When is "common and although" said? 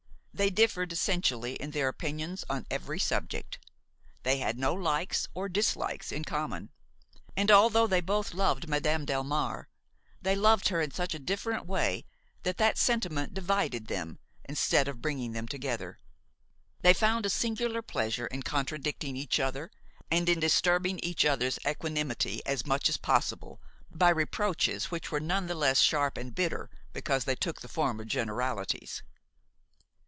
6.23-7.85